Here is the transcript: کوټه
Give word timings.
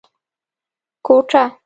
کوټه 1.05 1.43